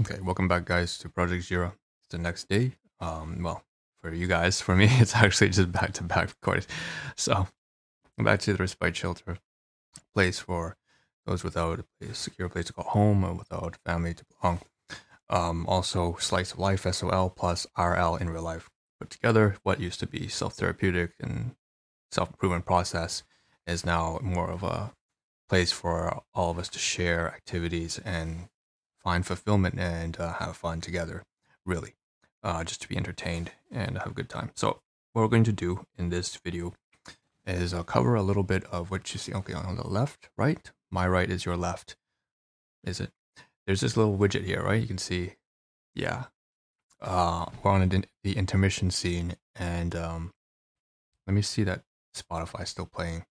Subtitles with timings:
[0.00, 1.74] Okay, welcome back, guys, to Project Zero.
[1.98, 2.72] It's the next day.
[3.00, 3.64] Um, well,
[4.00, 6.64] for you guys, for me, it's actually just back to back recording.
[7.16, 7.48] So,
[8.16, 9.36] back to the respite shelter
[10.14, 10.78] place for
[11.26, 14.60] those without a secure place to call home or without family to belong.
[15.28, 19.56] Um, also, Slice of Life SOL plus RL in real life put together.
[19.64, 21.56] What used to be self therapeutic and
[22.10, 23.22] self improvement process
[23.66, 24.92] is now more of a
[25.50, 28.48] place for all of us to share activities and
[29.02, 31.22] find fulfillment and uh, have fun together,
[31.64, 31.94] really,
[32.42, 34.50] uh, just to be entertained and have a good time.
[34.54, 34.80] So,
[35.12, 36.74] what we're going to do in this video
[37.46, 39.32] is I'll cover a little bit of what you see.
[39.32, 41.96] Okay, on the left, right, my right is your left.
[42.84, 43.10] Is it?
[43.66, 44.80] There's this little widget here, right?
[44.80, 45.34] You can see,
[45.94, 46.24] yeah.
[47.00, 50.32] Uh, we're on the intermission scene, and um,
[51.26, 51.82] let me see that
[52.14, 53.24] Spotify still playing.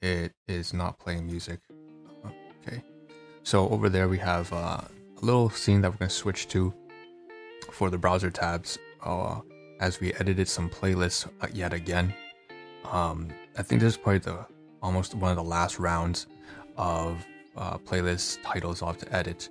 [0.00, 1.60] It is not playing music.
[2.66, 2.82] Okay.
[3.44, 6.72] So over there we have uh, a little scene that we're going to switch to
[7.70, 9.40] for the browser tabs uh,
[9.80, 12.14] as we edited some playlists uh, yet again.
[12.90, 13.28] Um,
[13.58, 14.46] I think this is probably the
[14.82, 16.26] almost one of the last rounds
[16.78, 17.22] of
[17.54, 19.50] uh, playlist titles off to edit.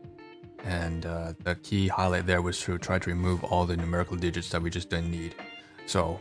[0.65, 4.49] And uh, the key highlight there was to try to remove all the numerical digits
[4.49, 5.35] that we just didn't need.
[5.85, 6.19] So,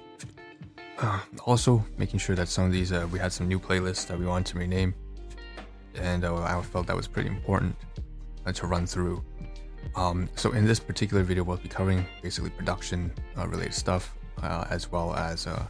[0.99, 4.19] uh, also making sure that some of these, uh, we had some new playlists that
[4.19, 4.95] we wanted to rename
[5.97, 7.77] and uh, I felt that was pretty important
[8.47, 9.23] uh, to run through.
[9.95, 14.65] Um, so in this particular video, we'll be covering basically production uh, related stuff, uh,
[14.71, 15.67] as well as uh,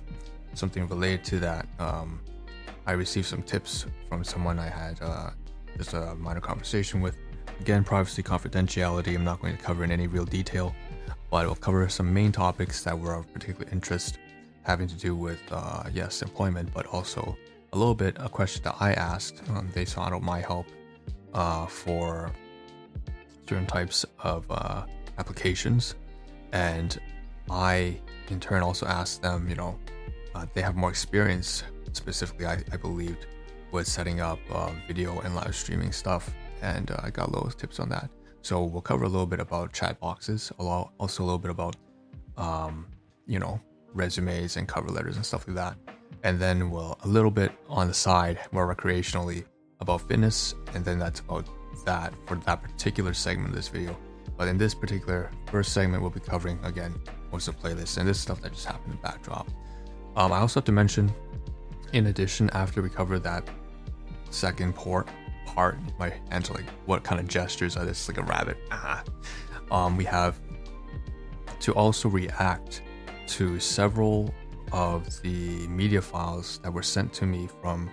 [0.55, 1.67] something related to that.
[1.78, 2.20] Um,
[2.87, 5.31] I received some tips from someone I had uh,
[5.77, 7.17] just a minor conversation with.
[7.61, 9.15] Again, privacy, confidentiality.
[9.15, 10.75] I'm not going to cover in any real detail,
[11.31, 14.19] but I'll cover some main topics that were of particular interest,
[14.62, 15.41] having to do with
[15.93, 17.37] yes, employment, but also
[17.73, 19.42] a little bit a question that I asked.
[19.51, 20.67] Um, they sought out my help
[21.33, 22.31] uh, for
[23.48, 24.84] certain types of uh,
[25.19, 25.95] applications,
[26.53, 26.98] and
[27.50, 29.48] I in turn also asked them.
[29.48, 29.78] You know,
[30.34, 33.27] uh, they have more experience, specifically, I, I believed,
[33.71, 37.50] with setting up uh, video and live streaming stuff, and uh, I got a little
[37.50, 38.11] tips on that.
[38.43, 41.77] So we'll cover a little bit about chat boxes, also a little bit about,
[42.37, 42.87] um,
[43.27, 43.61] you know,
[43.94, 45.77] resumes and cover letters and stuff like that
[46.23, 49.45] and then we'll a little bit on the side more recreationally
[49.81, 51.47] about fitness and then that's about
[51.84, 53.97] that for that particular segment of this video.
[54.37, 56.95] But in this particular first segment we'll be covering again
[57.31, 59.49] most of the playlists and this stuff that just happened in the backdrop.
[60.17, 61.11] Um, i also have to mention
[61.93, 63.49] in addition after we cover that
[64.31, 65.09] second port
[65.47, 68.56] part my hands are like what kind of gestures are this like a rabbit?
[68.71, 69.03] Ah.
[69.71, 70.41] um, we have
[71.61, 72.83] to also react
[73.27, 74.34] to several
[74.72, 77.91] of the media files that were sent to me from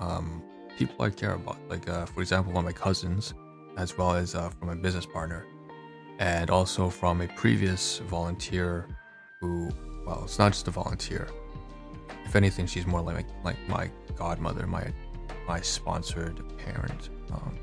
[0.00, 0.42] um,
[0.78, 1.58] people I care about.
[1.68, 3.34] Like, uh, for example, one of my cousins,
[3.76, 5.44] as well as uh, from a business partner,
[6.20, 8.86] and also from a previous volunteer
[9.40, 9.70] who,
[10.06, 11.28] well, it's not just a volunteer.
[12.24, 14.92] If anything, she's more like like my godmother, my
[15.48, 17.10] my sponsored parent.
[17.32, 17.58] Um,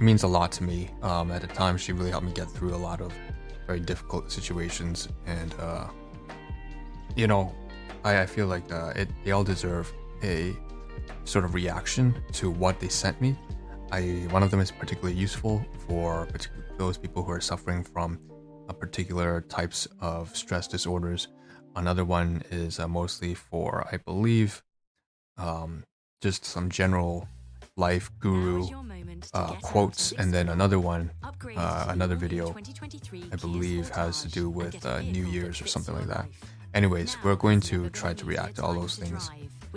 [0.00, 0.90] means a lot to me.
[1.02, 3.12] Um, at the time, she really helped me get through a lot of
[3.66, 5.54] very difficult situations and.
[5.60, 5.86] Uh,
[7.16, 7.52] you know,
[8.04, 9.92] I, I feel like uh, it, they all deserve
[10.22, 10.54] a
[11.24, 13.36] sort of reaction to what they sent me.
[13.92, 16.28] I one of them is particularly useful for
[16.78, 18.18] those people who are suffering from
[18.74, 21.28] particular types of stress disorders.
[21.76, 24.62] Another one is uh, mostly for, I believe,
[25.38, 25.84] um,
[26.20, 27.26] just some general
[27.76, 28.68] life guru
[29.32, 31.10] uh, quotes, and then another one,
[31.56, 32.54] uh, another video,
[33.32, 36.26] I believe, has to do with uh, New Year's or something like that.
[36.74, 39.30] Anyways, we're going to try to react to all those things.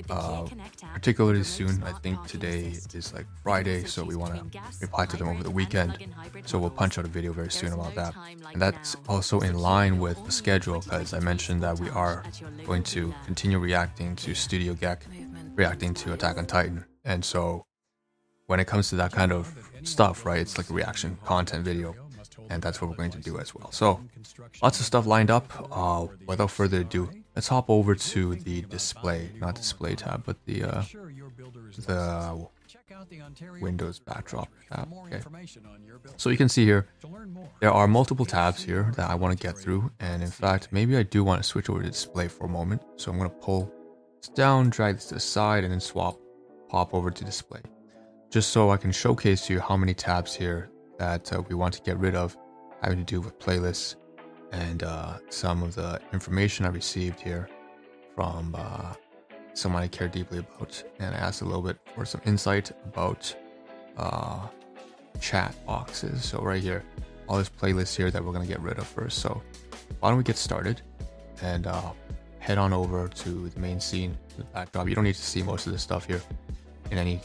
[0.10, 0.46] Uh,
[0.94, 1.82] particularly soon.
[1.84, 5.50] I think today is like Friday, so we want to reply to them over the
[5.50, 5.98] weekend.
[6.46, 8.14] So we'll punch out a video very soon about that.
[8.54, 12.24] And that's also in line with the schedule because I mentioned that we are
[12.66, 15.00] going to continue reacting to Studio Gek,
[15.56, 16.86] reacting to Attack on Titan.
[17.04, 17.66] And so
[18.46, 19.54] when it comes to that kind of
[19.84, 21.96] stuff, right, it's like a reaction content video
[22.50, 23.72] and that's what we're going to do as well.
[23.72, 24.00] So,
[24.62, 25.52] lots of stuff lined up.
[25.72, 30.64] Uh, without further ado, let's hop over to the display, not display tab, but the
[30.64, 30.84] uh,
[31.86, 32.48] the
[33.62, 34.92] Windows backdrop tab.
[35.06, 35.22] Okay.
[36.16, 36.88] So you can see here,
[37.60, 40.98] there are multiple tabs here that I want to get through, and in fact, maybe
[40.98, 42.82] I do want to switch over to display for a moment.
[42.96, 43.72] So I'm going to pull
[44.22, 46.18] this down, drag this to the side, and then swap,
[46.70, 47.62] pop over to display,
[48.32, 51.74] just so I can showcase to you how many tabs here that uh, we want
[51.76, 52.38] to get rid of
[52.82, 53.96] having to do with playlists
[54.52, 57.50] and uh, some of the information I received here
[58.16, 58.94] from uh,
[59.54, 60.84] someone I care deeply about.
[61.00, 63.36] And I asked a little bit for some insight about
[63.98, 64.48] uh,
[65.20, 66.24] chat boxes.
[66.24, 66.84] So, right here,
[67.28, 69.20] all this playlists here that we're gonna get rid of first.
[69.20, 69.42] So
[70.00, 70.82] why don't we get started
[71.42, 71.92] and uh,
[72.40, 74.88] head on over to the main scene, the backdrop.
[74.88, 76.22] You don't need to see most of this stuff here
[76.92, 77.20] in any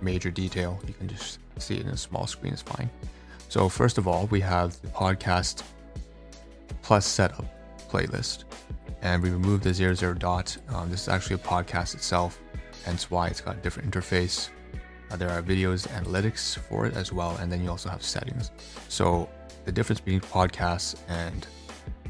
[0.00, 0.78] major detail.
[0.86, 2.90] You can just see it in a small screen, is fine.
[3.48, 5.62] So first of all, we have the podcast
[6.82, 7.44] plus setup
[7.90, 8.44] playlist
[9.02, 10.56] and we removed the zero zero dot.
[10.68, 12.40] Um, this is actually a podcast itself,
[12.84, 14.48] hence why it's got a different interface.
[15.10, 18.50] Uh, there are videos analytics for it as well, and then you also have settings.
[18.88, 19.28] So
[19.66, 21.46] the difference between podcasts and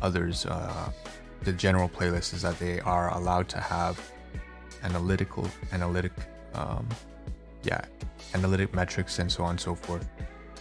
[0.01, 0.93] others, uh,
[1.43, 4.01] the general playlist is that they are allowed to have
[4.85, 6.13] analytical, analytic,
[6.55, 6.89] um,
[7.63, 7.85] yeah,
[8.35, 10.09] analytic metrics and so on and so forth.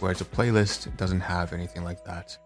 [0.00, 2.36] Whereas a playlist doesn't have anything like that.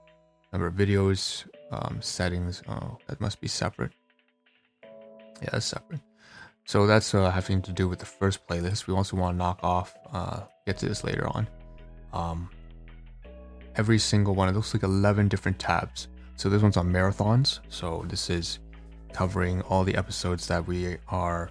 [0.52, 2.62] Number of videos, um, settings.
[2.68, 3.92] Oh, that must be separate.
[5.42, 6.00] Yeah, that's separate.
[6.66, 8.86] So that's uh, having to do with the first playlist.
[8.86, 11.48] We also want to knock off, uh, get to this later on.
[12.12, 12.50] Um,
[13.76, 16.08] every single one, it looks like 11 different tabs.
[16.36, 17.60] So this one's on marathons.
[17.68, 18.58] So this is
[19.12, 21.50] covering all the episodes that we are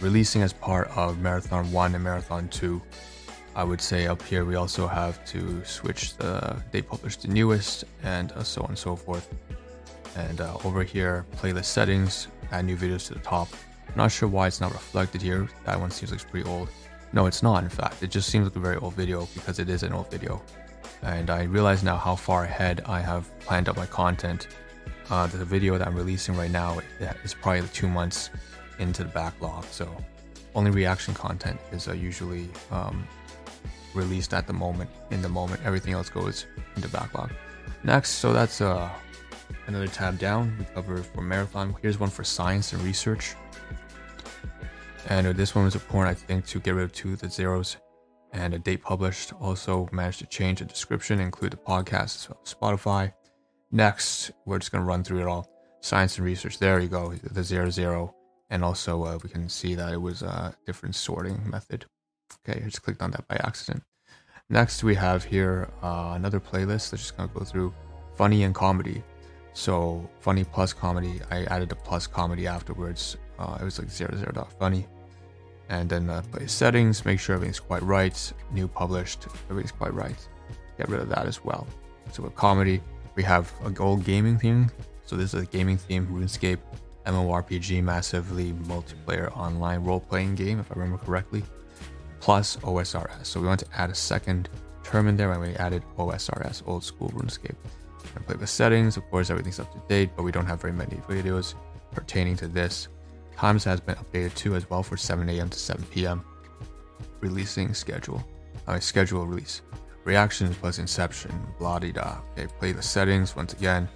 [0.00, 2.80] releasing as part of Marathon 1 and Marathon 2.
[3.54, 7.84] I would say up here we also have to switch the they published the newest
[8.02, 9.28] and uh, so on and so forth.
[10.16, 13.48] And uh, over here, playlist settings, add new videos to the top.
[13.96, 15.48] Not sure why it's not reflected here.
[15.64, 16.68] That one seems like it's pretty old.
[17.12, 18.02] No, it's not, in fact.
[18.02, 20.42] It just seems like a very old video because it is an old video.
[21.02, 24.48] And I realize now how far ahead I have planned out my content.
[25.10, 26.80] Uh, the video that I'm releasing right now
[27.24, 28.30] is probably two months
[28.80, 29.64] into the backlog.
[29.66, 29.88] So
[30.54, 33.06] only reaction content is uh, usually um,
[33.94, 35.60] released at the moment, in the moment.
[35.64, 36.46] Everything else goes
[36.76, 37.30] into backlog.
[37.84, 38.90] Next, so that's uh,
[39.66, 40.54] another tab down.
[40.58, 41.76] We cover for marathon.
[41.80, 43.34] Here's one for science and research.
[45.08, 47.30] And uh, this one was important, I think, to get rid of two of the
[47.30, 47.76] zeros
[48.32, 49.32] and a date published.
[49.40, 53.12] Also managed to change the description, include the podcast as well as Spotify.
[53.72, 55.48] Next, we're just going to run through it all.
[55.80, 56.58] Science and research.
[56.58, 58.14] There you go, the zero zero.
[58.50, 61.86] And also, uh, we can see that it was a different sorting method.
[62.48, 63.82] Okay, I just clicked on that by accident.
[64.48, 66.92] Next, we have here uh, another playlist.
[66.92, 67.72] Let's just gonna go through
[68.16, 69.02] funny and comedy.
[69.52, 71.20] So funny plus comedy.
[71.30, 73.16] I added a plus comedy afterwards.
[73.38, 74.86] Uh, it was like zero zero dot funny,
[75.68, 77.04] and then uh, play settings.
[77.04, 78.32] Make sure everything's quite right.
[78.52, 79.26] New published.
[79.48, 80.28] Everything's quite right.
[80.76, 81.66] Get rid of that as well.
[82.12, 82.80] So with comedy,
[83.14, 84.70] we have a gold gaming theme.
[85.06, 86.58] So this is a gaming theme RuneScape
[87.06, 91.42] MMORPG, massively multiplayer online role-playing game, if I remember correctly
[92.20, 93.26] plus OSRS.
[93.26, 94.48] So we want to add a second
[94.84, 97.56] term in there and we added OSRS, old school RuneScape.
[98.14, 100.72] And play with settings, of course, everything's up to date, but we don't have very
[100.72, 101.54] many videos
[101.92, 102.88] pertaining to this.
[103.36, 105.48] Times has been updated too as well for 7 a.m.
[105.48, 106.24] to 7 p.m.
[107.20, 108.22] Releasing schedule.
[108.66, 109.62] I schedule release.
[110.04, 112.18] Reactions plus inception, blah de da.
[112.32, 113.88] Okay, play the settings once again.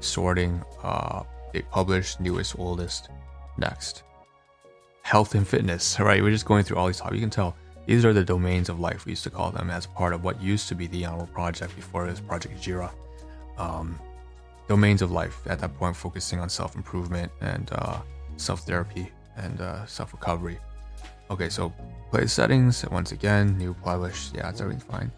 [0.00, 3.08] Sorting, uh, date published, newest, oldest.
[3.56, 4.02] Next.
[5.02, 5.98] Health and fitness.
[5.98, 7.16] All right, we're just going through all these topics.
[7.16, 7.56] You can tell
[7.86, 10.42] these are the domains of life, we used to call them, as part of what
[10.42, 12.90] used to be the Honorable Project before it was Project Jira.
[13.56, 13.98] Um,
[14.68, 18.00] domains of life, at that point, focusing on self improvement and uh,
[18.36, 20.58] self therapy and uh, self recovery.
[21.30, 21.72] Okay, so
[22.10, 25.10] play settings, once again, new publish, yeah, it's everything fine.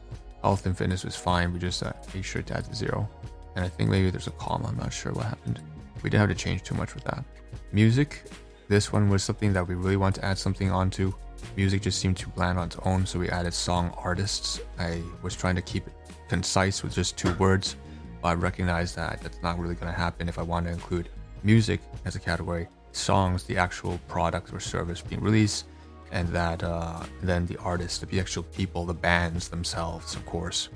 [0.43, 3.09] Health and fitness was fine, we just uh, made sure to add to zero.
[3.57, 5.61] And I think maybe there's a comma, I'm not sure what happened.
[6.03, 7.25] We didn't have to change too much with that.
[7.73, 8.23] Music,
[8.69, 11.13] this one was something that we really want to add something onto
[11.57, 14.61] music just seemed too bland on its own, so we added song artists.
[14.79, 15.93] I was trying to keep it
[16.29, 17.77] concise with just two words,
[18.23, 21.09] but I recognized that that's not really going to happen if I want to include
[21.43, 25.67] music as a category, songs, the actual product or service being released,
[26.13, 30.69] and that uh, then the artists, the actual people, the bands themselves, of course.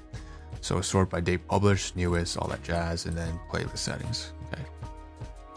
[0.60, 4.32] So sort by date published, newest, all that jazz, and then playlist settings.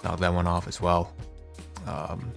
[0.04, 1.14] Knock that one off as well.
[1.86, 2.32] Um,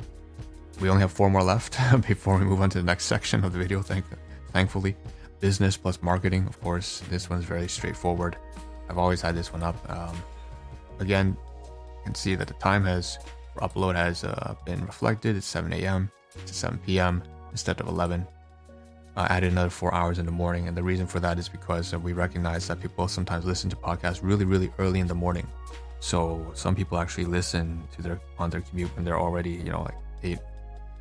[0.81, 1.77] we only have four more left
[2.09, 3.83] before we move on to the next section of the video.
[3.83, 4.05] Thank,
[4.53, 4.97] thankfully,
[5.41, 6.47] business plus marketing.
[6.47, 8.37] Of course, this one's very straightforward.
[8.89, 9.77] I've always had this one up.
[9.91, 10.17] Um,
[10.99, 13.19] again, you can see that the time has
[13.57, 15.37] upload has uh, been reflected.
[15.37, 16.11] It's 7 a.m.
[16.47, 17.23] to 7 p.m.
[17.51, 18.27] instead of 11.
[19.17, 21.95] I added another four hours in the morning, and the reason for that is because
[21.95, 25.47] we recognize that people sometimes listen to podcasts really, really early in the morning.
[26.01, 29.83] So some people actually listen to their on their commute when they're already, you know,
[29.83, 30.39] like eight,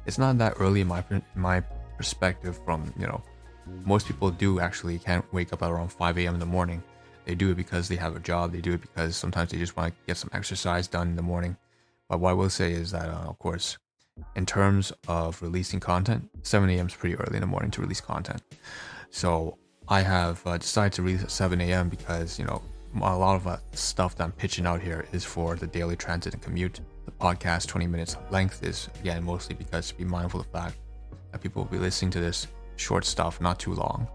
[0.06, 1.62] it's not that early in my in my
[1.98, 2.60] perspective.
[2.66, 3.24] From you know,
[3.86, 6.34] most people do actually can't wake up at around 5 a.m.
[6.34, 6.84] in the morning.
[7.26, 8.52] They do it because they have a job.
[8.52, 11.22] They do it because sometimes they just want to get some exercise done in the
[11.22, 11.56] morning.
[12.10, 13.78] But what I will say is that, uh, of course,
[14.36, 16.88] in terms of releasing content, 7 a.m.
[16.88, 18.42] is pretty early in the morning to release content.
[19.12, 21.90] So I have uh, decided to release at 7 a.m.
[21.90, 22.62] because you know
[22.96, 26.34] a lot of uh, stuff that I'm pitching out here is for the daily transit
[26.34, 26.80] and commute.
[27.06, 30.78] The podcast 20 minutes length is again mostly because to be mindful of the fact
[31.32, 34.08] that people will be listening to this short stuff, not too long,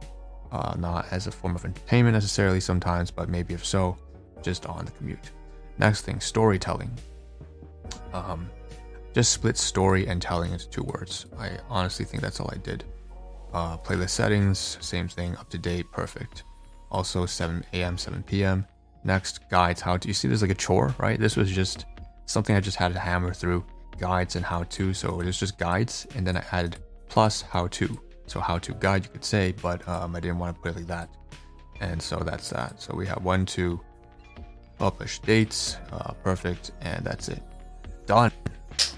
[0.53, 3.97] uh, not as a form of entertainment necessarily sometimes, but maybe if so,
[4.43, 5.31] just on the commute.
[5.79, 6.91] Next thing, storytelling.
[8.13, 8.49] Um,
[9.13, 11.27] just split story and telling into two words.
[11.39, 12.85] I honestly think that's all I did.
[13.53, 16.43] Uh, playlist settings, same thing, up to date, perfect.
[16.95, 18.65] Also 7 a.m., 7 p.m.
[19.03, 20.07] Next, guides, how to.
[20.07, 21.19] You see, there's like a chore, right?
[21.19, 21.87] This was just
[22.27, 23.65] something I just had to hammer through
[23.99, 24.95] guides and how to.
[24.95, 26.77] So it was just guides, and then I added
[27.09, 28.01] plus how to.
[28.29, 30.77] So how to guide, you could say, but um, I didn't want to put it
[30.77, 31.09] like that.
[31.81, 32.81] And so that's that.
[32.81, 33.81] So we have one, two,
[34.79, 37.43] publish dates, uh, perfect, and that's it.
[38.07, 38.31] Done.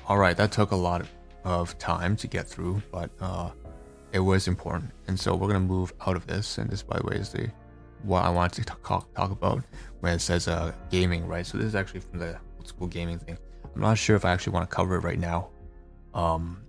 [0.07, 1.07] All right, that took a lot
[1.45, 3.53] of time to get through, but uh,
[4.13, 4.91] it was important.
[5.09, 6.59] And so we're gonna move out of this.
[6.59, 7.51] And this, by the way, is the
[8.07, 9.63] what I wanted to talk, talk about
[10.01, 11.45] when it says uh, gaming, right?
[11.47, 13.37] So this is actually from the old school gaming thing.
[13.75, 15.49] I'm not sure if I actually want to cover it right now.
[16.15, 16.63] Um,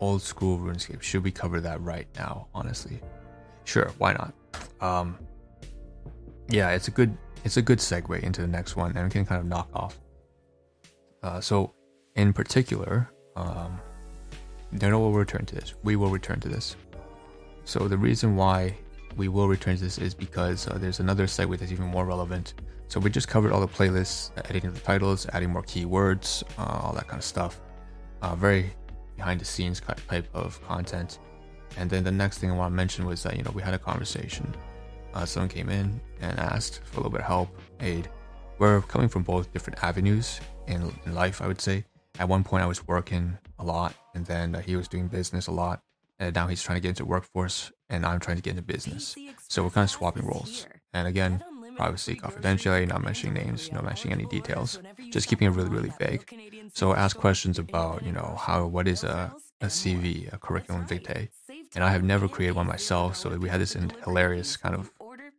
[0.00, 1.02] old school RuneScape.
[1.02, 2.48] Should we cover that right now?
[2.54, 3.00] Honestly,
[3.64, 3.92] sure.
[3.98, 4.34] Why not?
[4.80, 5.18] Um,
[6.48, 9.26] yeah, it's a good it's a good segue into the next one, and we can
[9.26, 9.98] kind of knock off.
[11.22, 11.74] Uh, so,
[12.16, 13.80] in particular, um,
[14.72, 15.74] no, we'll return to this.
[15.82, 16.76] We will return to this.
[17.64, 18.76] So the reason why
[19.16, 22.54] we will return to this is because uh, there's another segue that's even more relevant.
[22.88, 26.92] So we just covered all the playlists, editing the titles, adding more keywords, uh, all
[26.94, 27.60] that kind of stuff.
[28.22, 28.72] Uh, very
[29.16, 31.18] behind the scenes type of content.
[31.76, 33.74] And then the next thing I want to mention was that you know we had
[33.74, 34.54] a conversation.
[35.12, 37.48] Uh, someone came in and asked for a little bit of help,
[37.80, 38.08] aid.
[38.58, 41.84] We're coming from both different avenues in, in life, I would say.
[42.18, 45.48] At one point, I was working a lot, and then uh, he was doing business
[45.48, 45.82] a lot,
[46.18, 49.14] and now he's trying to get into workforce, and I'm trying to get into business.
[49.48, 50.66] So we're kind of swapping roles.
[50.92, 51.42] And again,
[51.76, 54.78] privacy, confidentiality, not mentioning names, not mentioning any details,
[55.10, 56.24] just keeping it really, really vague.
[56.74, 61.28] So ask questions about, you know, how, what is a, a CV, a curriculum vitae,
[61.74, 63.16] and I have never created one myself.
[63.16, 64.90] So we had this hilarious kind of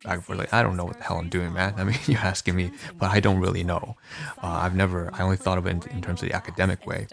[0.04, 0.40] back and forth.
[0.40, 1.74] Like, I don't know what the hell I'm doing, man.
[1.78, 3.96] I mean, you're asking me, but I don't really know.
[4.42, 7.08] Uh, I've never, I only thought of it in, in, terms of the academic way.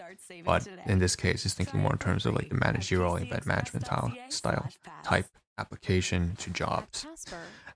[0.45, 3.85] But in this case, it's thinking more in terms of like the managerial event management
[3.85, 4.69] style, style
[5.03, 7.05] type application to jobs.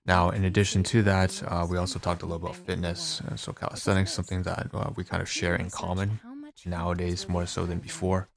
[0.06, 3.22] Now, in addition to that, uh, we also talked a little about fitness.
[3.36, 6.20] So calisthenics, something that uh, we kind of share in common
[6.64, 8.28] nowadays more so than before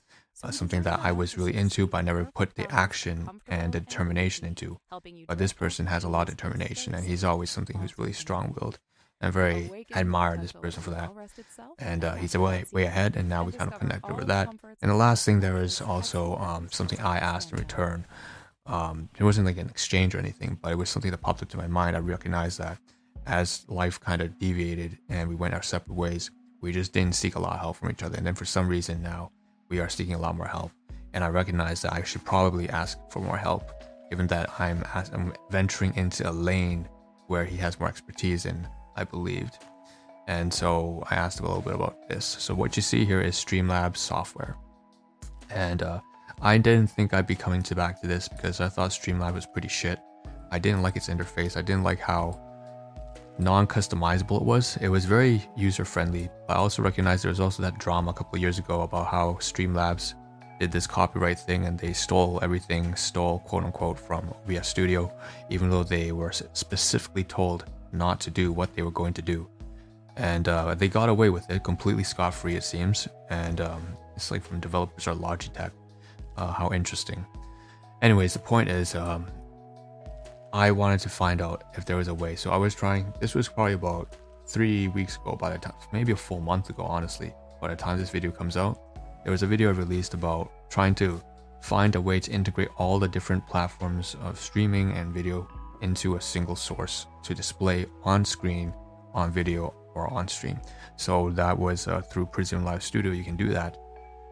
[0.49, 4.47] something that I was really into, but I never put the action and the determination
[4.47, 4.79] into.
[5.27, 8.79] But this person has a lot of determination, and he's always something who's really strong-willed.
[9.23, 11.11] And very admire this person for that.
[11.77, 14.49] And uh, he's way way ahead, and now we kind of connect over that.
[14.81, 18.07] And the last thing there is also um, something I asked in return.
[18.65, 21.57] Um, it wasn't like an exchange or anything, but it was something that popped into
[21.57, 21.95] my mind.
[21.95, 22.79] I recognized that
[23.27, 26.31] as life kind of deviated and we went our separate ways,
[26.61, 28.17] we just didn't seek a lot of help from each other.
[28.17, 29.31] And then for some reason now,
[29.71, 30.71] we are seeking a lot more help.
[31.13, 33.71] And I recognize that I should probably ask for more help,
[34.09, 36.87] given that I'm, I'm venturing into a lane
[37.27, 39.57] where he has more expertise in, I believed.
[40.27, 42.25] And so I asked a little bit about this.
[42.25, 44.55] So what you see here is Streamlabs software.
[45.49, 46.01] And uh,
[46.41, 49.45] I didn't think I'd be coming to back to this because I thought Streamlabs was
[49.45, 49.99] pretty shit.
[50.51, 51.57] I didn't like its interface.
[51.57, 52.39] I didn't like how
[53.41, 54.77] non-customizable it was.
[54.77, 58.59] It was very user-friendly, I also recognize there was also that drama a couple years
[58.59, 60.13] ago about how Streamlabs
[60.59, 65.11] did this copyright thing and they stole everything, stole quote unquote from OBS Studio,
[65.49, 69.47] even though they were specifically told not to do what they were going to do.
[70.17, 73.07] And uh, they got away with it completely scot-free, it seems.
[73.29, 73.81] And um,
[74.15, 75.71] it's like from developers or Logitech.
[76.37, 77.25] Uh, how interesting.
[78.01, 79.25] Anyways, the point is, um,
[80.53, 82.35] I wanted to find out if there was a way.
[82.35, 86.11] So I was trying, this was probably about three weeks ago by the time, maybe
[86.11, 88.79] a full month ago, honestly, by the time this video comes out.
[89.23, 91.21] There was a video I released about trying to
[91.61, 95.47] find a way to integrate all the different platforms of streaming and video
[95.81, 98.73] into a single source to display on screen,
[99.13, 100.59] on video, or on stream.
[100.97, 103.77] So that was uh, through Prism Live Studio, you can do that.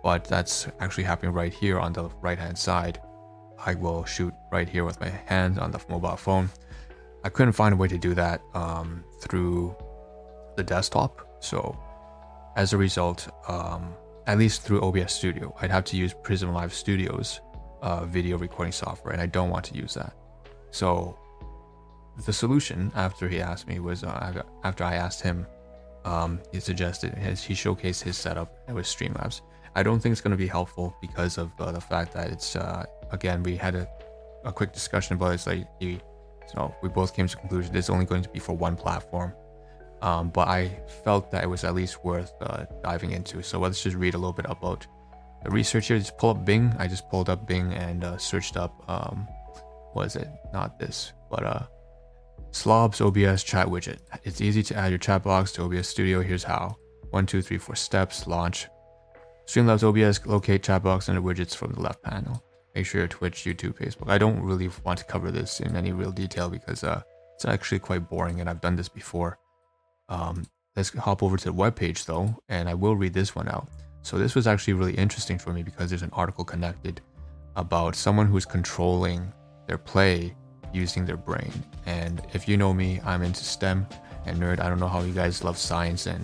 [0.03, 2.99] But that's actually happening right here on the right hand side
[3.65, 6.49] I will shoot right here with my hand on the mobile phone.
[7.23, 9.75] I couldn't find a way to do that um, through
[10.55, 11.27] the desktop.
[11.41, 11.77] So
[12.55, 13.93] as a result, um,
[14.27, 17.41] at least through OBS Studio, I'd have to use Prism Live Studio's
[17.81, 20.13] uh, video recording software, and I don't want to use that.
[20.71, 21.17] So
[22.25, 25.47] the solution after he asked me was uh, after I asked him,
[26.05, 29.41] um, he suggested he showcased his setup with Streamlabs.
[29.75, 32.55] I don't think it's going to be helpful because of uh, the fact that it's
[32.55, 33.87] uh, again we had to
[34.45, 35.33] a quick discussion about it.
[35.35, 35.99] It's like he,
[36.47, 39.33] so we both came to the conclusion is only going to be for one platform.
[40.01, 43.41] Um, but I felt that it was at least worth uh, diving into.
[43.43, 44.87] So let's just read a little bit about
[45.43, 45.99] the research here.
[45.99, 46.73] Just pull up Bing.
[46.79, 48.83] I just pulled up Bing and uh, searched up.
[48.87, 49.27] Um,
[49.93, 50.29] what is it?
[50.53, 51.63] Not this, but uh,
[52.51, 53.99] Slobs OBS chat widget.
[54.23, 56.21] It's easy to add your chat box to OBS Studio.
[56.21, 56.77] Here's how:
[57.09, 58.25] one, two, three, four steps.
[58.25, 58.67] Launch.
[59.49, 62.43] Streamlabs OBS locate chat box under widgets from the left panel.
[62.75, 64.07] Make sure Twitch, YouTube, Facebook.
[64.07, 67.01] I don't really want to cover this in any real detail because uh,
[67.33, 69.39] it's actually quite boring, and I've done this before.
[70.07, 73.49] Um, let's hop over to the web page though, and I will read this one
[73.49, 73.67] out.
[74.03, 77.01] So this was actually really interesting for me because there's an article connected
[77.55, 79.33] about someone who's controlling
[79.65, 80.35] their play
[80.71, 81.51] using their brain.
[81.87, 83.87] And if you know me, I'm into STEM
[84.27, 84.59] and nerd.
[84.59, 86.23] I don't know how you guys love science and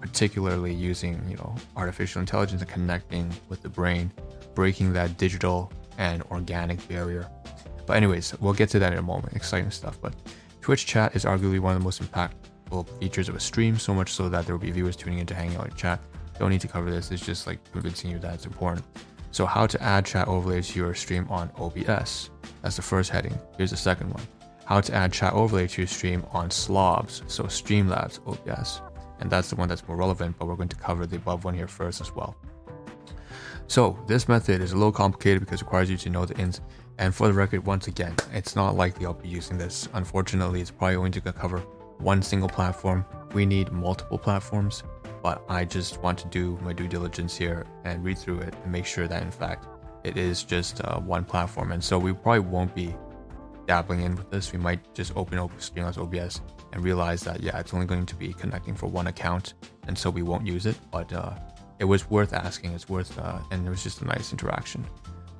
[0.00, 4.12] particularly using, you know, artificial intelligence and connecting with the brain,
[4.54, 7.30] breaking that digital and organic barrier.
[7.86, 9.34] But anyways, we'll get to that in a moment.
[9.34, 10.00] Exciting stuff.
[10.00, 10.14] But
[10.60, 14.12] Twitch chat is arguably one of the most impactful features of a stream, so much
[14.12, 16.00] so that there will be viewers tuning in to hang out and chat.
[16.38, 17.10] Don't need to cover this.
[17.10, 18.86] It's just like convincing you that it's important.
[19.32, 22.30] So how to add chat overlays to your stream on OBS.
[22.62, 23.38] That's the first heading.
[23.56, 24.22] Here's the second one.
[24.64, 28.80] How to add chat overlay to your stream on Slobs, so Streamlabs OBS.
[29.20, 31.54] And that's the one that's more relevant, but we're going to cover the above one
[31.54, 32.36] here first as well.
[33.66, 36.60] So this method is a little complicated because it requires you to know the ins.
[36.98, 39.88] And for the record, once again, it's not likely I'll be using this.
[39.94, 41.60] Unfortunately, it's probably only going to cover
[41.98, 43.04] one single platform.
[43.32, 44.82] We need multiple platforms,
[45.22, 48.72] but I just want to do my due diligence here and read through it and
[48.72, 49.66] make sure that in fact
[50.02, 51.72] it is just uh, one platform.
[51.72, 52.94] And so we probably won't be
[53.70, 54.52] dabbling in with this.
[54.52, 56.40] We might just open up Streamlabs OBS
[56.72, 59.54] and realize that yeah, it's only going to be connecting for one account,
[59.86, 60.76] and so we won't use it.
[60.90, 61.34] But uh,
[61.78, 62.72] it was worth asking.
[62.72, 64.84] It's worth, uh, and it was just a nice interaction,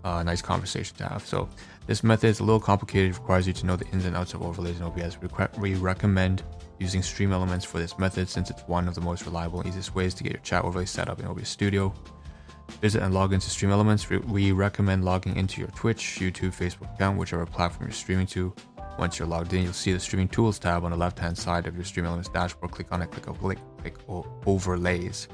[0.05, 1.27] a uh, nice conversation to have.
[1.27, 1.49] So
[1.89, 3.11] this method is a little complicated.
[3.11, 5.19] It requires you to know the ins and outs of overlays in OBS.
[5.59, 6.45] We recommend
[6.79, 9.97] using Stream Elements for this method since it's one of the most reliable and easiest
[9.97, 11.93] ways to get your chat overlay set up in OBS Studio.
[12.81, 14.09] Visit and log into Stream Elements.
[14.09, 18.55] We recommend logging into your Twitch, YouTube, Facebook account, whichever platform you're streaming to.
[18.99, 21.75] Once you're logged in, you'll see the Streaming Tools tab on the left-hand side of
[21.75, 22.73] your Stream Elements dashboard.
[22.73, 23.97] Click on it, click, click, click
[24.47, 25.29] Overlays.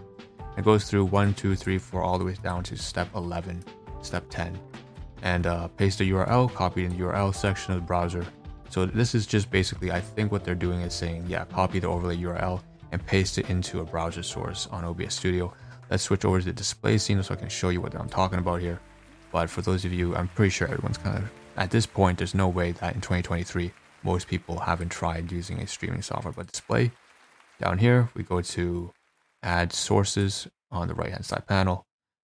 [0.56, 3.64] It goes through 1, 2, 3, 4, all the way down to step 11,
[4.02, 4.58] step 10.
[5.22, 8.24] And uh, paste the URL, copy in the URL section of the browser.
[8.70, 11.88] So this is just basically, I think what they're doing is saying, yeah, copy the
[11.88, 15.52] overlay URL and paste it into a browser source on OBS Studio.
[15.90, 18.38] Let's switch over to the display scene so I can show you what I'm talking
[18.38, 18.80] about here.
[19.32, 22.18] But for those of you, I'm pretty sure everyone's kind of at this point.
[22.18, 23.72] There's no way that in 2023
[24.02, 26.32] most people haven't tried using a streaming software.
[26.32, 26.90] But display
[27.60, 28.92] down here, we go to
[29.42, 31.86] add sources on the right hand side panel,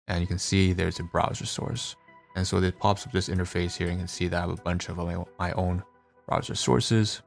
[0.08, 1.96] and you can see there's a browser source.
[2.36, 3.90] And so it pops up this interface here.
[3.90, 5.84] You can see that I have a bunch of my own
[6.28, 7.22] browser sources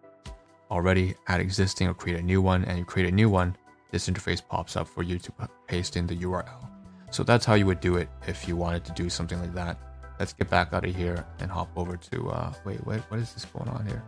[0.71, 3.57] already add existing or create a new one and you create a new one
[3.91, 5.33] this interface pops up for you to
[5.67, 6.69] paste in the URL.
[7.11, 9.79] So that's how you would do it if you wanted to do something like that.
[10.19, 13.33] Let's get back out of here and hop over to, uh, wait, wait, what is
[13.33, 14.03] this going on here?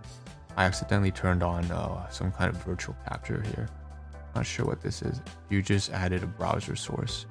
[0.56, 3.68] I accidentally turned on uh, some kind of virtual capture here.
[4.34, 5.20] Not sure what this is.
[5.48, 7.26] You just added a browser source.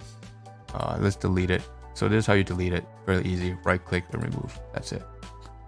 [0.74, 1.62] Uh, let's delete it.
[1.94, 2.86] So this is how you delete it.
[3.06, 3.56] Very easy.
[3.64, 4.60] Right click and remove.
[4.74, 5.04] That's it.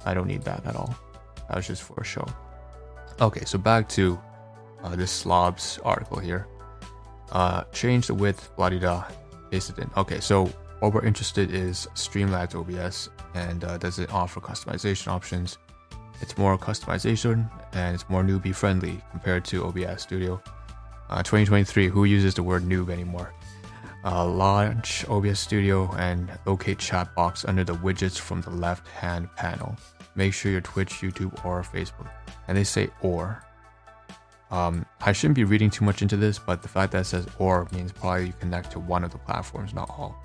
[0.06, 0.96] I don't need that at all.
[1.48, 2.26] That was just for show.
[3.20, 4.20] Okay, so back to
[4.84, 6.48] uh, this slobs article here
[7.32, 9.04] uh, change the width, blah da,
[9.50, 9.89] paste it in.
[9.98, 10.46] Okay, so
[10.80, 15.58] what we're interested is Streamlabs OBS and uh, does it offer customization options?
[16.22, 20.41] It's more customization and it's more newbie friendly compared to OBS Studio.
[21.10, 23.34] Uh, 2023, who uses the word noob anymore?
[24.04, 29.30] Uh, launch OBS Studio and locate chat box under the widgets from the left hand
[29.36, 29.76] panel.
[30.15, 32.10] Make sure your Twitch, YouTube, or Facebook.
[32.48, 33.44] And they say or.
[34.51, 37.25] Um, I shouldn't be reading too much into this, but the fact that it says
[37.39, 40.15] or means probably you connect to one of the platforms, not all.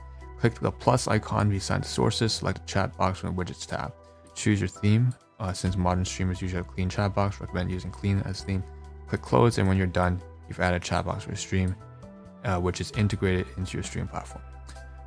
[0.41, 3.93] Click the plus icon beside the sources, select the chat box from the widgets tab.
[4.35, 5.15] Choose your theme.
[5.39, 8.65] Uh, since modern streamers usually have clean chat box, recommend using clean as theme.
[9.07, 11.77] Click close, and when you're done, you've added chat box for your stream,
[12.45, 14.43] uh, which is integrated into your stream platform.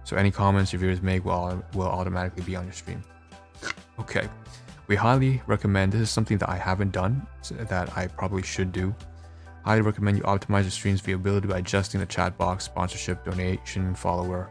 [0.05, 3.03] So any comments your viewers make will, will automatically be on your stream.
[3.99, 4.27] Okay,
[4.88, 8.95] we highly recommend this is something that I haven't done that I probably should do
[9.63, 14.50] highly recommend you optimize your stream's viewability by adjusting the chat box, sponsorship, donation, follower,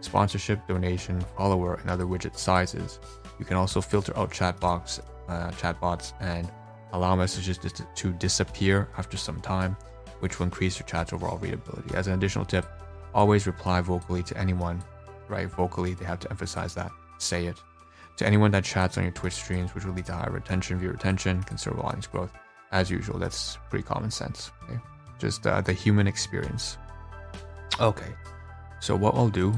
[0.00, 2.98] sponsorship, donation, follower, and other widget sizes.
[3.38, 6.50] You can also filter out chat box, uh, chatbots and
[6.92, 9.76] allow messages to, to disappear after some time,
[10.20, 11.94] which will increase your chat's overall readability.
[11.94, 12.66] As an additional tip,
[13.14, 14.82] always reply vocally to anyone,
[15.28, 15.48] right?
[15.50, 16.90] Vocally, they have to emphasize that.
[17.18, 17.56] Say it.
[18.16, 20.92] to anyone that chats on your Twitch streams, which will lead to higher retention, viewer
[20.92, 22.32] retention, considerable audience growth.
[22.72, 24.50] As usual, that's pretty common sense.
[24.64, 24.80] Okay?
[25.18, 26.78] Just uh, the human experience.
[27.80, 28.12] Okay,
[28.80, 29.54] so what I'll do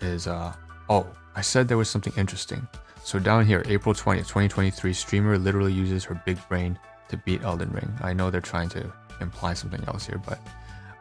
[0.00, 0.52] is, uh,
[0.88, 2.66] oh, I said there was something interesting.
[3.02, 7.70] So down here, April 20th, 2023, streamer literally uses her big brain to beat Elden
[7.70, 7.92] Ring.
[8.02, 10.40] I know they're trying to imply something else here, but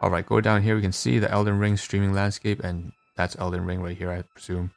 [0.02, 0.76] all right, go down here.
[0.76, 4.22] We can see the Elden Ring streaming landscape, and that's Elden Ring right here, I
[4.22, 4.72] presume.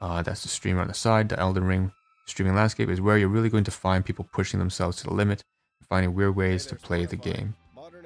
[0.00, 1.28] Uh, that's the streamer on the side.
[1.28, 1.92] The Elden Ring
[2.26, 5.44] streaming landscape is where you're really going to find people pushing themselves to the limit,
[5.88, 7.54] finding weird ways to play the game.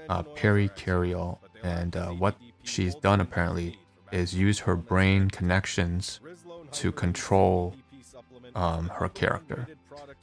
[0.09, 3.79] Uh, Perrikaryal, and uh, what she's done apparently
[4.13, 6.21] is use her brain connections
[6.73, 7.75] to control
[8.55, 9.69] um, her character.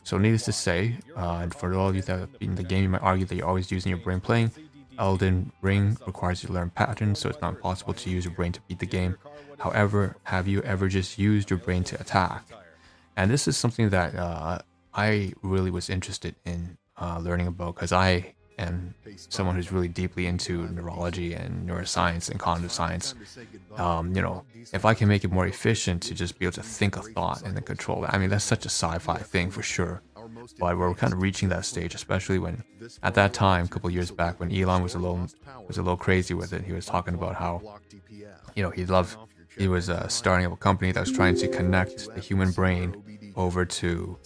[0.04, 3.02] So, needless to say, uh, for all of you that in the game, you might
[3.02, 4.52] argue that you're always using your brain playing.
[5.00, 8.52] Elden Ring requires you to learn patterns, so it's not possible to use your brain
[8.54, 9.18] to beat the game.
[9.60, 12.46] However, have you ever just used your brain to attack?
[13.16, 14.60] And this is something that uh,
[14.94, 20.26] I really was interested in uh, learning about because I am someone who's really deeply
[20.26, 23.14] into neurology and neuroscience and cognitive science.
[23.76, 26.64] Um, you know, if I can make it more efficient to just be able to
[26.64, 29.52] think a thought and then control it, I mean, that's such a sci fi thing
[29.52, 30.02] for sure
[30.60, 32.64] but we're kind of reaching that stage, especially when
[33.04, 35.28] at that time, a couple years back, when Elon was a little
[35.68, 36.64] was a little crazy with it.
[36.64, 37.80] He was talking about how
[38.56, 39.18] you know he loved
[39.58, 42.96] he was uh, starting up a company that was trying to connect the human brain
[43.36, 44.18] over to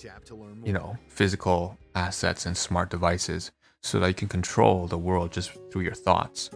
[0.63, 3.51] you know physical assets and smart devices
[3.81, 6.49] so that you can control the world just through your thoughts.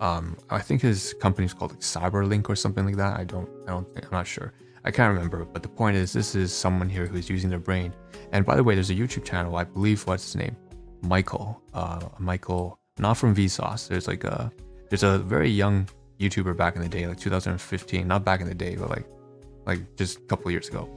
[0.00, 3.18] Um, I think his company is called like Cyberlink or something like that.
[3.20, 4.52] I don't, I don't, think, I'm not sure.
[4.84, 5.44] I can't remember.
[5.44, 7.94] But the point is, this is someone here who's using their brain
[8.32, 10.56] and by the way, there's a YouTube channel, I believe, what's his name?
[11.02, 11.62] Michael.
[11.74, 13.88] Uh, Michael, not from Vsauce.
[13.88, 14.50] There's like a,
[14.88, 18.54] there's a very young YouTuber back in the day, like 2015, not back in the
[18.54, 19.06] day, but like,
[19.66, 20.88] like just a couple years ago.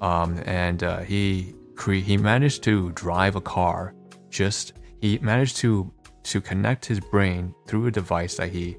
[0.00, 1.54] Um, and uh, he
[1.86, 3.94] he managed to drive a car.
[4.30, 5.92] Just he managed to
[6.24, 8.76] to connect his brain through a device that he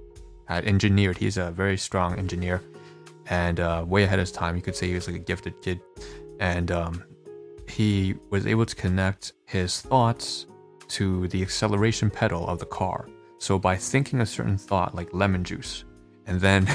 [0.47, 1.17] had engineered.
[1.17, 2.61] He's a very strong engineer,
[3.27, 4.55] and uh, way ahead of his time.
[4.55, 5.79] You could say he was like a gifted kid,
[6.39, 7.03] and um,
[7.67, 10.45] he was able to connect his thoughts
[10.89, 13.07] to the acceleration pedal of the car.
[13.37, 15.85] So by thinking a certain thought like lemon juice,
[16.27, 16.67] and then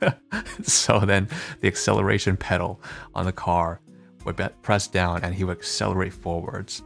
[0.62, 1.28] so then
[1.60, 2.80] the acceleration pedal
[3.14, 3.80] on the car
[4.24, 6.82] would be pressed down and he would accelerate forwards.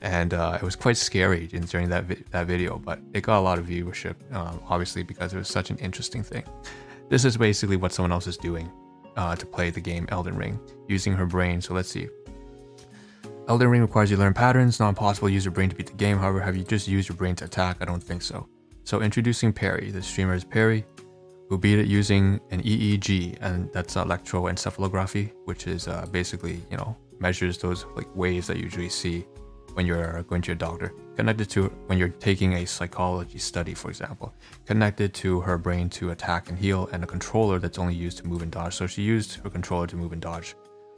[0.00, 3.40] And uh, it was quite scary during that vi- that video, but it got a
[3.40, 6.42] lot of viewership, um, obviously because it was such an interesting thing.
[7.08, 8.70] This is basically what someone else is doing
[9.16, 11.60] uh, to play the game Elden Ring, using her brain.
[11.60, 12.08] So let's see.
[13.48, 15.92] Elden Ring requires you learn patterns, not possible to use your brain to beat the
[15.94, 16.18] game.
[16.18, 17.76] However, have you just used your brain to attack?
[17.80, 18.48] I don't think so.
[18.84, 19.90] So introducing Perri.
[19.90, 20.84] The streamer is Perri,
[21.52, 26.96] who beat it using an EEG, and that's electroencephalography, which is uh, basically, you know,
[27.18, 29.26] measures those like waves that you usually see
[29.74, 30.94] when you're going to your doctor.
[31.14, 34.32] Connected to when you're taking a psychology study, for example.
[34.64, 38.26] Connected to her brain to attack and heal, and a controller that's only used to
[38.26, 38.74] move and dodge.
[38.74, 40.54] So she used her controller to move and dodge.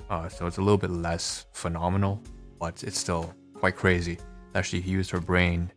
[0.09, 2.23] Uh, so it's a little bit less phenomenal
[2.61, 4.19] but it's still quite crazy
[4.53, 5.69] that she used her brain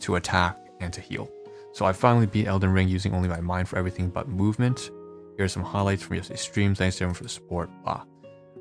[0.00, 1.30] to attack and to heal.
[1.76, 4.90] So I finally beat Elden Ring using only my mind for everything but movement.
[5.36, 6.74] Here are some highlights from yesterday's stream.
[6.74, 7.68] Thanks to everyone for the support.
[7.84, 8.04] Blah.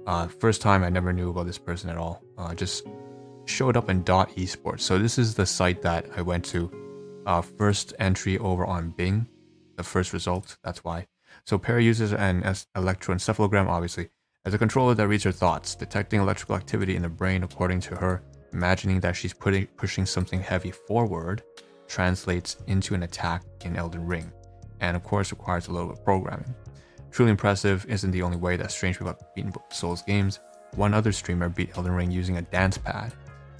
[0.06, 2.22] Uh, first time I never knew about this person at all.
[2.38, 2.86] Uh, just
[3.46, 4.82] showed up in Dot Esports.
[4.82, 6.70] So this is the site that I went to.
[7.26, 9.30] Uh, first entry over on Bing,
[9.78, 10.58] the first result.
[10.66, 11.08] That's why.
[11.46, 14.10] So Perri uses an electroencephalogram, obviously,
[14.44, 17.96] as a controller that reads her thoughts, detecting electrical activity in the brain according to
[17.96, 21.44] her, imagining that she's putting, pushing something heavy forward,
[21.88, 24.32] translates into an attack in Elden Ring,
[24.82, 26.54] and of course requires a little bit of programming.
[27.12, 30.40] Truly impressive isn't the only way that strange people have beaten Souls games.
[30.76, 33.14] One other streamer beat Elden Ring using a dance pad.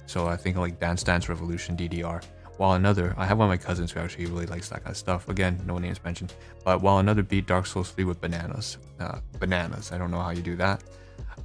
[0.06, 2.22] So I think like Dance Dance Revolution DDR,
[2.58, 4.96] while another, I have one of my cousins who actually really likes that kind of
[4.96, 5.28] stuff.
[5.28, 6.32] Again, no names mentioned.
[6.64, 8.78] But while another beat Dark Souls 3 with bananas.
[8.98, 9.92] Uh, bananas.
[9.92, 10.82] I don't know how you do that.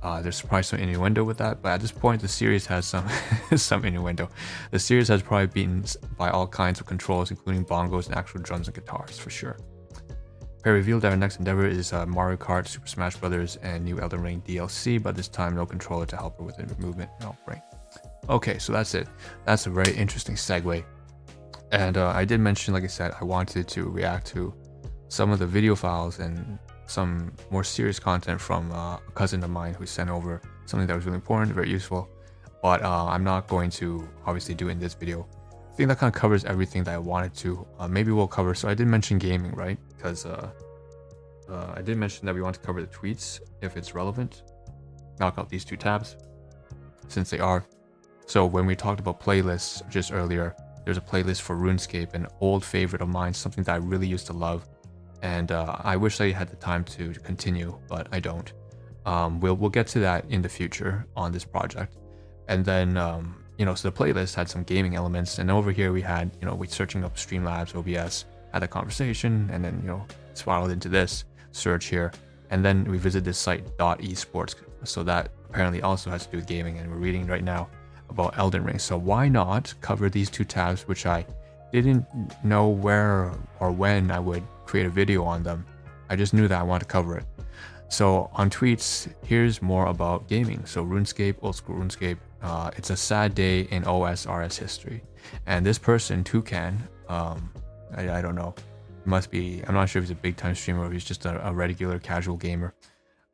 [0.01, 3.07] Uh, there's probably some innuendo with that, but at this point, the series has some
[3.55, 4.29] some innuendo.
[4.71, 5.83] The series has probably beaten
[6.17, 9.57] by all kinds of controls, including bongos and actual drums and guitars, for sure.
[10.63, 13.99] Perri revealed that our next endeavor is uh, Mario Kart, Super Smash Bros., and new
[13.99, 17.09] Elden Ring DLC, but this time no controller to help her with the movement.
[17.19, 17.61] No, right.
[18.29, 19.07] Okay, so that's it.
[19.45, 20.83] That's a very interesting segue
[21.71, 24.53] and uh, I did mention, like I said, I wanted to react to
[25.07, 26.59] some of the video files and
[26.91, 30.95] some more serious content from uh, a cousin of mine who sent over something that
[30.95, 32.09] was really important, very useful.
[32.61, 35.27] But uh, I'm not going to obviously do in this video.
[35.71, 37.65] I think that kind of covers everything that I wanted to.
[37.79, 38.53] Uh, maybe we'll cover.
[38.53, 39.79] So I did mention gaming, right?
[39.95, 40.49] Because uh,
[41.49, 44.43] uh, I did mention that we want to cover the tweets if it's relevant.
[45.19, 46.17] knock out these two tabs
[47.07, 47.65] since they are.
[48.25, 52.63] So when we talked about playlists just earlier, there's a playlist for RuneScape, an old
[52.63, 54.67] favorite of mine, something that I really used to love,
[55.21, 58.51] and uh, I wish I had the time to continue, but I don't.
[59.05, 61.97] Um, we'll we'll get to that in the future on this project,
[62.47, 65.91] and then um, you know, so the playlist had some gaming elements, and over here
[65.91, 69.87] we had you know we searching up Streamlabs, OBS, had a conversation, and then you
[69.87, 72.11] know spiraled into this search here,
[72.49, 76.47] and then we visit this site .esports, so that apparently also has to do with
[76.47, 77.69] gaming, and we're reading right now
[78.09, 78.79] about Elden Ring.
[78.79, 81.25] So why not cover these two tabs, which I
[81.71, 82.05] didn't
[82.43, 85.65] know where or when I would create a video on them.
[86.09, 87.25] I just knew that I wanted to cover it.
[87.89, 90.65] So on tweets, here's more about gaming.
[90.65, 95.03] So RuneScape, old school RuneScape, uh, it's a sad day in OSRS history.
[95.45, 97.51] And this person, Toucan, um,
[97.97, 98.55] I, I, don't know,
[99.03, 101.25] must be, I'm not sure if he's a big time streamer or if he's just
[101.25, 102.73] a, a regular casual gamer.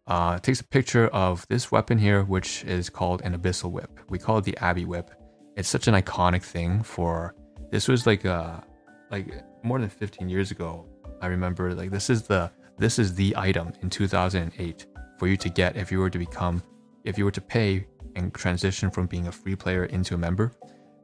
[0.07, 3.99] Uh, takes a picture of this weapon here, which is called an Abyssal Whip.
[4.09, 5.11] We call it the Abby Whip.
[5.55, 7.35] It's such an iconic thing for.
[7.69, 8.63] This was like a,
[9.11, 9.27] like
[9.63, 10.87] more than 15 years ago.
[11.21, 14.85] I remember like this is the this is the item in 2008
[15.17, 16.61] for you to get if you were to become
[17.03, 20.51] if you were to pay and transition from being a free player into a member.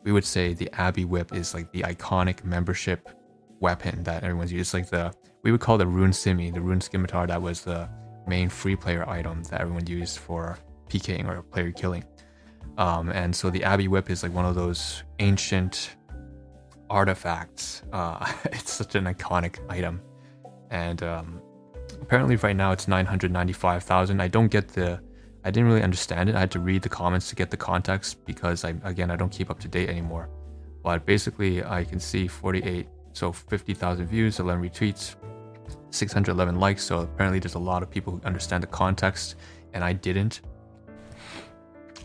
[0.03, 3.09] We would say the Abby Whip is like the iconic membership
[3.59, 4.67] weapon that everyone's used.
[4.67, 7.89] It's like the we would call the Rune Scimmy, the Rune Scimitar that was the
[8.27, 10.57] main free player item that everyone used for
[10.89, 12.03] PKing or player killing.
[12.77, 15.95] Um, and so the Abby Whip is like one of those ancient
[16.93, 17.81] artifacts.
[17.91, 20.01] Uh, it's such an iconic item.
[20.69, 21.41] And um,
[22.01, 24.21] apparently, right now it's 995,000.
[24.21, 25.01] I don't get the,
[25.43, 26.35] I didn't really understand it.
[26.35, 29.31] I had to read the comments to get the context because I, again, I don't
[29.31, 30.29] keep up to date anymore.
[30.83, 35.15] But basically, I can see 48, so 50,000 views, 11 retweets,
[35.89, 36.83] 611 likes.
[36.83, 39.35] So apparently, there's a lot of people who understand the context,
[39.73, 40.41] and I didn't.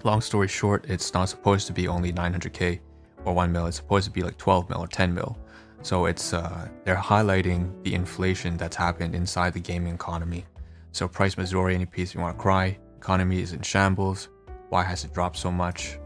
[0.05, 2.81] Long story short, it's not supposed to be only 900k
[3.29, 3.67] or 1 mil.
[3.67, 5.39] It's supposed to be like 12 mil or 10 mil.
[5.83, 10.47] So it's uh, they're highlighting the inflation that's happened inside the gaming economy.
[10.93, 12.79] So price Missouri, any piece you want to cry.
[12.97, 14.29] Economy is in shambles.
[14.71, 15.99] Why has it dropped so much?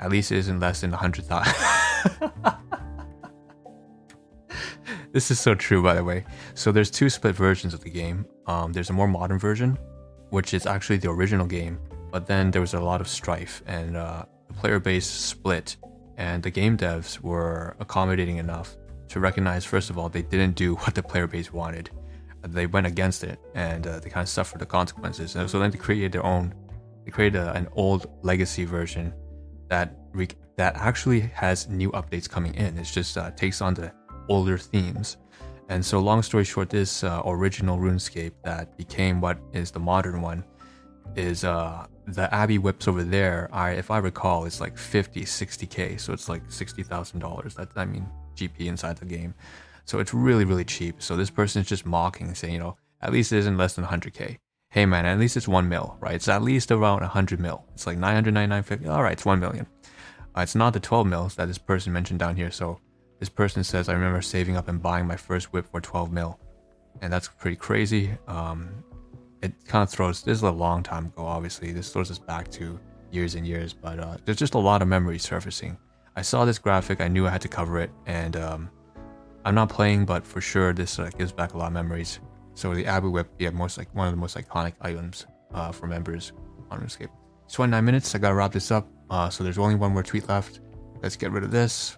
[0.00, 1.54] At least it isn't less than 100,000.
[5.12, 6.24] this is so true, by the way.
[6.54, 8.26] So there's two split versions of the game.
[8.46, 9.78] Um, there's a more modern version,
[10.30, 11.78] which is actually the original game,
[12.10, 15.76] but then there was a lot of strife and uh, the player base split,
[16.20, 18.76] and the game devs were accommodating enough
[19.08, 21.90] to recognize, first of all, they didn't do what the player base wanted.
[22.46, 25.34] They went against it, and uh, they kind of suffered the consequences.
[25.36, 26.54] And so then they created their own.
[27.04, 29.14] They created a, an old legacy version
[29.68, 32.76] that re- that actually has new updates coming in.
[32.78, 33.90] It just uh, takes on the
[34.28, 35.16] older themes.
[35.70, 40.20] And so, long story short, this uh, original RuneScape that became what is the modern
[40.20, 40.44] one
[41.16, 43.48] is uh, the Abby whips over there.
[43.52, 46.00] I, if I recall, it's like 50, 60k.
[46.00, 47.54] So it's like $60,000.
[47.54, 49.34] That I mean, GP inside the game.
[49.84, 51.02] So it's really, really cheap.
[51.02, 53.84] So this person is just mocking, saying, you know, at least it isn't less than
[53.84, 54.36] 100k.
[54.70, 56.14] Hey man, at least it's one mil, right?
[56.14, 57.64] It's at least around 100 mil.
[57.74, 58.88] It's like 999.50.
[58.88, 59.66] All right, it's 1 million.
[60.36, 62.52] Uh, it's not the 12 mils that this person mentioned down here.
[62.52, 62.78] So
[63.18, 66.38] this person says, I remember saving up and buying my first whip for 12 mil.
[67.02, 68.12] And that's pretty crazy.
[68.28, 68.84] Um,
[69.42, 71.72] it kind of throws, this is a long time ago, obviously.
[71.72, 72.78] This throws us back to
[73.10, 75.76] years and years, but uh, there's just a lot of memories surfacing.
[76.16, 78.70] I saw this graphic, I knew I had to cover it, and um,
[79.44, 82.20] I'm not playing, but for sure this uh, gives back a lot of memories.
[82.54, 85.86] So the Abby Whip, yeah, most like one of the most iconic items uh, for
[85.86, 86.32] members
[86.70, 87.08] on RuneScape.
[87.50, 88.88] 29 minutes, I gotta wrap this up.
[89.08, 90.60] Uh, so there's only one more tweet left.
[91.02, 91.96] Let's get rid of this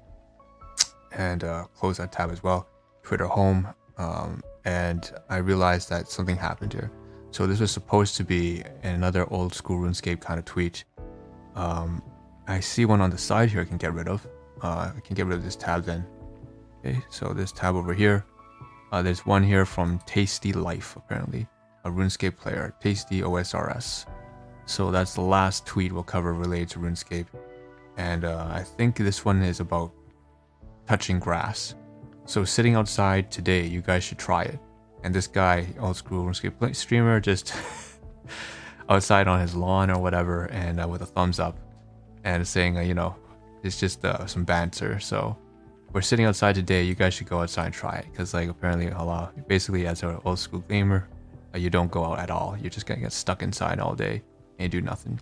[1.12, 2.68] and uh, close that tab as well.
[3.02, 6.90] Twitter home, um, and I realized that something happened here.
[7.32, 10.84] So this was supposed to be another old school RuneScape kind of tweet.
[11.54, 12.02] Um,
[12.46, 14.26] I see one on the side here I can get rid of.
[14.60, 16.06] Uh, I can get rid of this tab then.
[16.78, 18.26] Okay, so this tab over here.
[18.92, 21.48] Uh, there's one here from Tasty Life, apparently.
[21.84, 24.04] A RuneScape player, Tasty OSRS.
[24.66, 27.26] So that's the last tweet we'll cover related to RuneScape.
[27.96, 29.90] And uh, I think this one is about
[30.86, 31.74] touching grass.
[32.26, 34.58] So sitting outside today, you guys should try it.
[35.04, 37.54] And this guy, old school RuneScape streamer, just
[38.88, 41.58] outside on his lawn or whatever, and uh, with a thumbs up,
[42.24, 43.16] and saying, uh, you know,
[43.62, 45.00] it's just uh, some banter.
[45.00, 45.36] So
[45.92, 46.84] we're sitting outside today.
[46.84, 50.02] You guys should go outside and try it, because like apparently a lot, basically as
[50.02, 51.08] an old school gamer,
[51.54, 52.56] uh, you don't go out at all.
[52.60, 54.22] You're just gonna get stuck inside all day
[54.58, 55.20] and do nothing.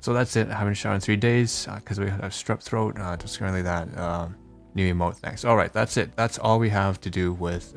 [0.00, 0.48] So that's it.
[0.48, 2.98] I haven't showered in three days because uh, we have strep throat.
[2.98, 3.96] Uh, just currently that.
[3.98, 4.36] Um,
[4.74, 7.74] new emote thanks all right that's it that's all we have to do with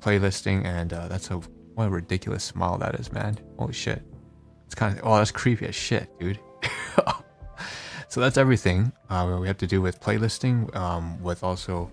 [0.00, 1.36] playlisting and uh that's a
[1.74, 4.02] what a ridiculous smile that is man holy shit
[4.66, 6.40] It's kind of oh, that's creepy as shit, dude.
[8.08, 11.90] so that's everything uh, we have to do with playlisting, um, with also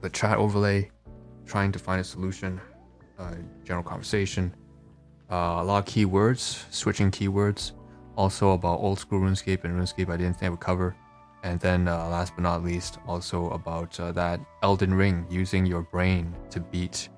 [0.00, 0.90] the chat overlay,
[1.44, 2.60] trying to find a solution,
[3.18, 4.54] uh, general conversation,
[5.30, 7.72] uh, a lot of keywords, switching keywords,
[8.16, 10.96] also about old school RuneScape and RuneScape I didn't think I would cover.
[11.46, 15.82] And then, uh, last but not least, also about uh, that Elden Ring using your
[15.82, 17.08] brain to beat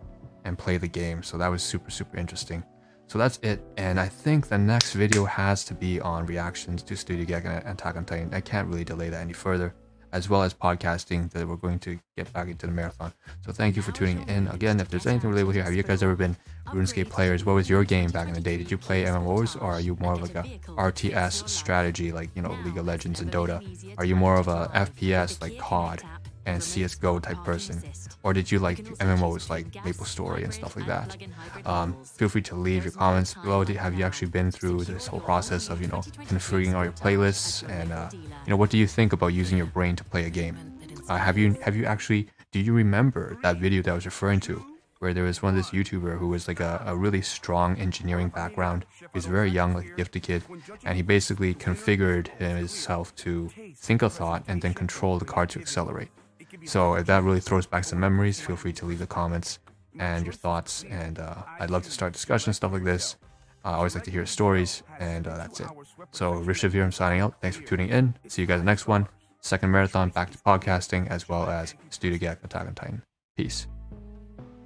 [0.44, 1.22] and play the game.
[1.22, 2.62] So that was super, super interesting.
[3.06, 3.64] So that's it.
[3.78, 7.66] And I think the next video has to be on reactions to Studio Gek and
[7.66, 8.34] Attack on Titan.
[8.34, 9.74] I can't really delay that any further
[10.12, 13.12] as well as podcasting that we're going to get back into the marathon.
[13.44, 14.48] So thank you for tuning in.
[14.48, 16.36] Again, if there's anything relatable here, have you guys ever been
[16.68, 17.44] RuneScape players?
[17.44, 18.56] What was your game back in the day?
[18.56, 20.42] Did you play MMOs or are you more of like a
[20.76, 23.62] RTS strategy like, you know, League of Legends and Dota?
[23.98, 26.02] Are you more of a FPS like COD?
[26.48, 27.82] And CSGO type person?
[28.22, 31.16] Or did you like MMOs like Maple Story and stuff like that?
[31.66, 33.64] Um, feel free to leave your comments below.
[33.64, 37.68] Have you actually been through this whole process of, you know, configuring all your playlists?
[37.68, 40.30] And, uh, you know, what do you think about using your brain to play a
[40.30, 40.56] game?
[41.08, 44.40] Uh, have you have you actually do you remember that video that I was referring
[44.40, 44.62] to
[44.98, 48.30] where there was one of this YouTuber who was like a, a really strong engineering
[48.30, 48.84] background.
[49.14, 50.42] He's very young, like gifted kid,
[50.84, 55.60] and he basically configured himself to think a thought and then control the car to
[55.60, 56.08] accelerate.
[56.68, 59.58] So if that really throws back some memories, feel free to leave the comments
[59.98, 60.84] and your thoughts.
[60.90, 63.16] And uh, I'd love to start discussion stuff like this.
[63.64, 65.66] I always like to hear stories, and uh, that's it.
[66.12, 67.40] So Rishiv here, I'm signing out.
[67.40, 68.14] Thanks for tuning in.
[68.28, 69.08] See you guys next one.
[69.40, 73.02] Second marathon, back to podcasting, as well as Studio Gek Attack on Titan.
[73.34, 73.66] Peace.